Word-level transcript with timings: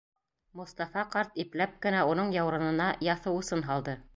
Мостафа 0.59 1.03
ҡарт 1.17 1.37
ипләп 1.43 1.75
кенә 1.85 2.01
уның 2.15 2.35
яурынына 2.39 2.91
яҫы 3.13 3.39
усын 3.43 3.67
һалды: 3.71 3.97